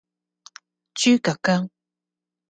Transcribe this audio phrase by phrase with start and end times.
[0.95, 1.69] 豬腳薑